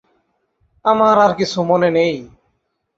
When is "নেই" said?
1.91-2.13